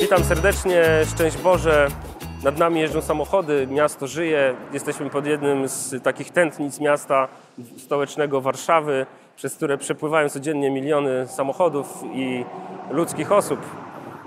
[0.00, 0.84] Witam serdecznie,
[1.14, 1.88] szczęść Boże.
[2.44, 4.54] Nad nami jeżdżą samochody, miasto żyje.
[4.72, 7.28] Jesteśmy pod jednym z takich tętnic miasta
[7.78, 12.44] stołecznego Warszawy, przez które przepływają codziennie miliony samochodów i
[12.90, 13.60] ludzkich osób.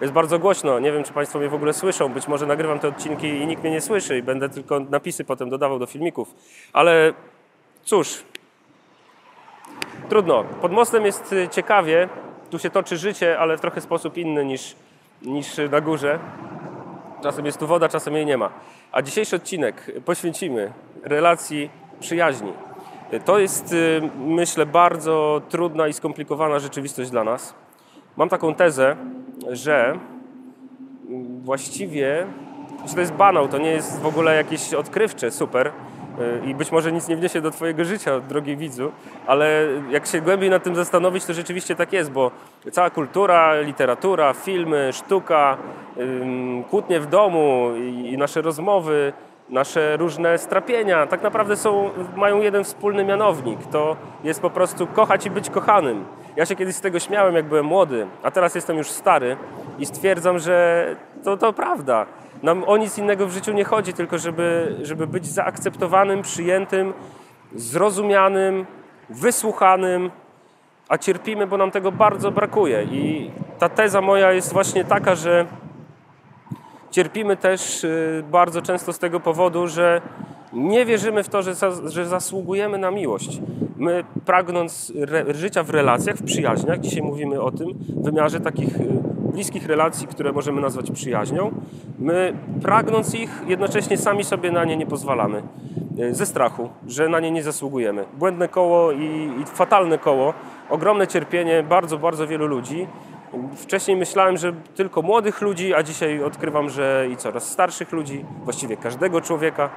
[0.00, 2.88] Jest bardzo głośno, nie wiem czy Państwo mnie w ogóle słyszą, być może nagrywam te
[2.88, 6.34] odcinki i nikt mnie nie słyszy i będę tylko napisy potem dodawał do filmików.
[6.72, 7.12] Ale
[7.84, 8.24] cóż,
[10.10, 10.44] trudno.
[10.44, 12.08] Pod mostem jest y, ciekawie,
[12.50, 14.76] tu się toczy życie, ale w trochę sposób inny niż,
[15.22, 16.18] niż na górze.
[17.22, 18.50] Czasem jest tu woda, czasem jej nie ma.
[18.92, 22.52] A dzisiejszy odcinek poświęcimy relacji przyjaźni.
[23.24, 27.54] To jest, y, myślę, bardzo trudna i skomplikowana rzeczywistość dla nas.
[28.16, 28.96] Mam taką tezę,
[29.50, 29.98] że
[31.42, 32.26] właściwie,
[32.86, 35.72] że to jest banał, to nie jest w ogóle jakieś odkrywcze, super
[36.46, 38.92] i być może nic nie wniesie do Twojego życia, drogi widzu,
[39.26, 42.30] ale jak się głębiej nad tym zastanowić, to rzeczywiście tak jest, bo
[42.72, 45.56] cała kultura, literatura, filmy, sztuka,
[46.70, 47.70] kłótnie w domu
[48.04, 49.12] i nasze rozmowy,
[49.48, 53.66] nasze różne strapienia tak naprawdę są, mają jeden wspólny mianownik.
[53.66, 56.04] To jest po prostu kochać i być kochanym.
[56.36, 59.36] Ja się kiedyś z tego śmiałem, jak byłem młody, a teraz jestem już stary
[59.80, 60.86] i stwierdzam, że
[61.24, 62.06] to, to prawda.
[62.42, 66.92] Nam o nic innego w życiu nie chodzi, tylko żeby, żeby być zaakceptowanym, przyjętym,
[67.54, 68.66] zrozumianym,
[69.10, 70.10] wysłuchanym,
[70.88, 72.82] a cierpimy, bo nam tego bardzo brakuje.
[72.84, 75.46] I ta teza moja jest właśnie taka, że
[76.90, 80.00] cierpimy też y, bardzo często z tego powodu, że
[80.52, 83.40] nie wierzymy w to, że, że zasługujemy na miłość.
[83.76, 84.92] My, pragnąc
[85.28, 90.32] życia w relacjach, w przyjaźniach, dzisiaj mówimy o tym wymiarze takich y, bliskich relacji, które
[90.32, 91.50] możemy nazwać przyjaźnią,
[91.98, 95.42] my, pragnąc ich, jednocześnie sami sobie na nie nie pozwalamy.
[95.98, 98.04] Y, ze strachu, że na nie nie zasługujemy.
[98.18, 100.34] Błędne koło i, i fatalne koło,
[100.70, 102.86] ogromne cierpienie bardzo, bardzo wielu ludzi.
[103.56, 108.76] Wcześniej myślałem, że tylko młodych ludzi, a dzisiaj odkrywam, że i coraz starszych ludzi, właściwie
[108.76, 109.70] każdego człowieka,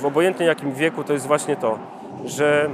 [0.00, 1.78] w obojętnie jakim wieku, to jest właśnie to,
[2.24, 2.70] że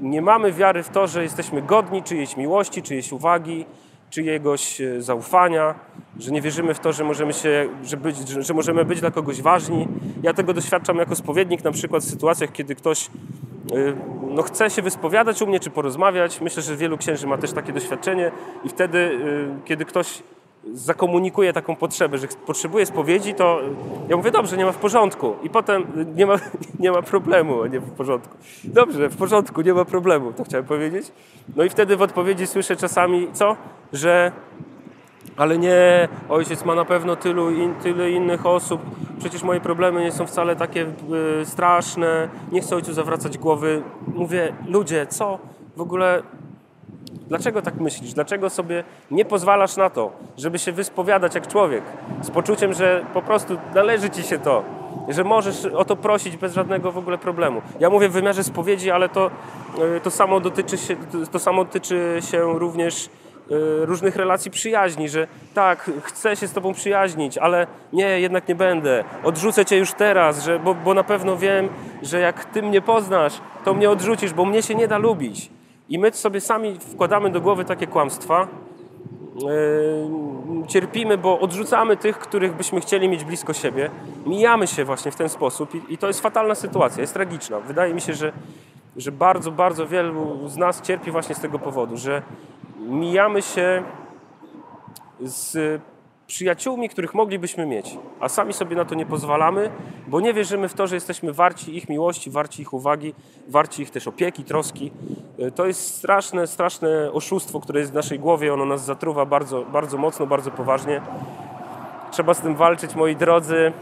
[0.00, 3.66] nie mamy wiary w to, że jesteśmy godni czyjejś miłości, czyjejś uwagi,
[4.10, 5.74] czyjegoś e, zaufania,
[6.18, 9.42] że nie wierzymy w to, że możemy, się, że, być, że możemy być dla kogoś
[9.42, 9.88] ważni.
[10.22, 13.10] Ja tego doświadczam jako spowiednik, na przykład w sytuacjach, kiedy ktoś e,
[14.30, 16.40] no, chce się wyspowiadać u mnie czy porozmawiać.
[16.40, 18.32] Myślę, że wielu księży ma też takie doświadczenie
[18.64, 20.22] i wtedy, e, kiedy ktoś
[20.72, 23.60] zakomunikuje taką potrzebę, że potrzebuje spowiedzi, to
[24.08, 25.34] ja mówię, dobrze, nie ma w porządku.
[25.42, 26.36] I potem nie ma,
[26.80, 28.36] nie ma problemu, nie w porządku.
[28.64, 31.12] Dobrze, w porządku, nie ma problemu, to chciałem powiedzieć.
[31.56, 33.56] No i wtedy w odpowiedzi słyszę czasami, co?
[33.92, 34.32] Że
[35.36, 38.80] ale nie, ojciec ma na pewno tylu in, tyle innych osób,
[39.18, 40.86] przecież moje problemy nie są wcale takie
[41.42, 43.82] y, straszne, nie chcę ojcu zawracać głowy.
[44.14, 45.38] Mówię, ludzie, co?
[45.76, 46.22] W ogóle
[47.26, 48.12] Dlaczego tak myślisz?
[48.12, 51.82] Dlaczego sobie nie pozwalasz na to, żeby się wyspowiadać jak człowiek?
[52.22, 54.64] Z poczuciem, że po prostu należy ci się to,
[55.08, 57.62] że możesz o to prosić bez żadnego w ogóle problemu.
[57.80, 59.30] Ja mówię w wymiarze spowiedzi, ale to,
[59.96, 60.96] e, to, samo, dotyczy się,
[61.32, 63.08] to samo dotyczy się również e,
[63.86, 69.04] różnych relacji przyjaźni, że tak, chcę się z Tobą przyjaźnić, ale nie, jednak nie będę.
[69.24, 71.68] Odrzucę Cię już teraz, że, bo, bo na pewno wiem,
[72.02, 75.55] że jak Ty mnie poznasz, to mnie odrzucisz, bo mnie się nie da lubić.
[75.88, 78.48] I my sobie sami wkładamy do głowy takie kłamstwa,
[79.42, 83.90] yy, cierpimy, bo odrzucamy tych, których byśmy chcieli mieć blisko siebie.
[84.26, 87.60] Mijamy się właśnie w ten sposób i, to jest fatalna sytuacja, jest tragiczna.
[87.60, 88.32] Wydaje mi się, że,
[88.96, 92.22] że bardzo, bardzo wielu z nas cierpi właśnie z tego powodu, że
[92.78, 93.82] mijamy się
[95.20, 95.80] z
[96.26, 99.70] przyjaciółmi, których moglibyśmy mieć, a sami sobie na to nie pozwalamy,
[100.06, 103.14] bo nie wierzymy w to, że jesteśmy warci ich miłości, warci ich uwagi,
[103.48, 104.90] warci ich też opieki, troski.
[105.38, 109.62] E, to jest straszne, straszne oszustwo, które jest w naszej głowie, ono nas zatruwa bardzo,
[109.62, 111.00] bardzo mocno, bardzo poważnie.
[112.10, 113.72] Trzeba z tym walczyć, moi drodzy,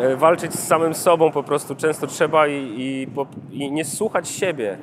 [0.00, 1.74] e, walczyć z samym sobą po prostu.
[1.74, 3.06] Często trzeba i, i,
[3.50, 4.78] i nie słuchać siebie,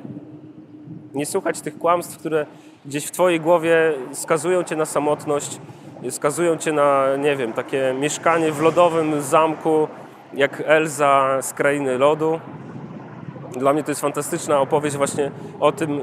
[1.14, 2.46] nie słuchać tych kłamstw, które
[2.86, 5.58] gdzieś w Twojej głowie skazują Cię na samotność,
[6.10, 9.88] skazują cię na, nie wiem, takie mieszkanie w lodowym zamku,
[10.34, 12.40] jak Elza z Krainy Lodu.
[13.58, 16.00] Dla mnie to jest fantastyczna opowieść właśnie o tym.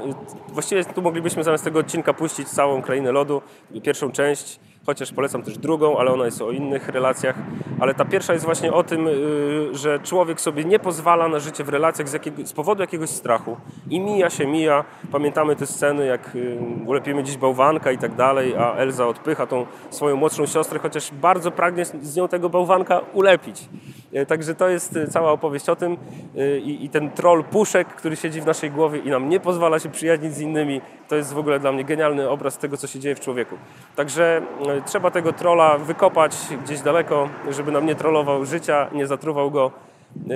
[0.48, 3.42] Właściwie tu moglibyśmy zamiast tego odcinka puścić całą Krainę Lodu,
[3.82, 7.36] pierwszą część chociaż polecam też drugą, ale ona jest o innych relacjach.
[7.80, 11.64] Ale ta pierwsza jest właśnie o tym, y, że człowiek sobie nie pozwala na życie
[11.64, 13.56] w relacjach z, jakiego, z powodu jakiegoś strachu
[13.90, 14.84] i mija się, mija.
[15.12, 19.66] Pamiętamy te sceny, jak y, ulepimy dziś bałwanka i tak dalej, a Elza odpycha tą
[19.90, 23.68] swoją młodszą siostrę, chociaż bardzo pragnie z nią tego bałwanka ulepić.
[24.14, 25.96] E, Także to jest e, cała opowieść o tym
[26.36, 29.78] e, i, i ten troll puszek, który siedzi w naszej głowie i nam nie pozwala
[29.78, 33.00] się przyjaźnić z innymi, to jest w ogóle dla mnie genialny obraz tego, co się
[33.00, 33.56] dzieje w człowieku.
[33.96, 34.42] Także
[34.86, 39.70] trzeba tego trolla wykopać gdzieś daleko, żeby nam nie trollował życia, nie zatruwał go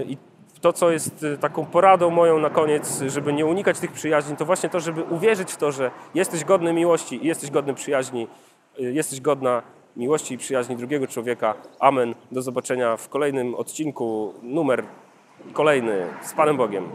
[0.06, 0.16] i
[0.60, 4.69] to, co jest taką poradą moją na koniec, żeby nie unikać tych przyjaźni, to właśnie
[4.69, 8.28] to, żeby uwierzyć w to, że jesteś godny miłości i jesteś godny przyjaźni,
[8.78, 9.62] jesteś godna
[9.98, 11.54] miłości i przyjaźni drugiego człowieka.
[11.80, 12.14] Amen.
[12.32, 14.84] Do zobaczenia w kolejnym odcinku, numer
[15.52, 16.88] kolejny z Panem Bogiem.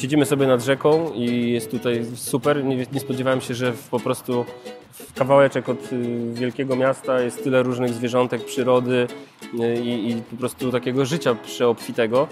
[0.00, 2.64] Siedzimy sobie nad rzeką i jest tutaj super.
[2.64, 4.44] Nie, nie spodziewałem się, że po prostu
[4.92, 9.06] w kawałeczek od y, wielkiego miasta jest tyle różnych zwierzątek, przyrody
[9.60, 12.28] y, i, i po prostu takiego życia przeobfitego.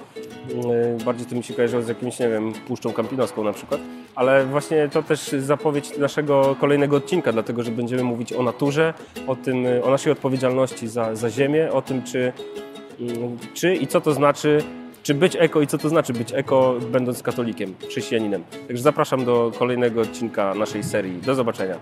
[1.01, 3.81] Y, Bardziej to mi się kojarzyło z jakimś, nie wiem, Puszczą Kampinoską na przykład.
[4.15, 8.95] Ale właśnie to też zapowiedź naszego kolejnego odcinka, dlatego że będziemy mówić o naturze,
[9.27, 12.33] o tym, o naszej odpowiedzialności za, za ziemię, o tym, czy,
[13.55, 14.63] czy i co to znaczy
[15.09, 18.45] czy być eko i co to znaczy być eko, będąc katolikiem, chrześcijaninem.
[18.67, 21.21] Także zapraszam do kolejnego odcinka naszej serii.
[21.21, 21.79] Do zobaczenia.